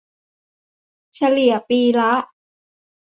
[1.15, 2.13] เฉลี่ยปีละ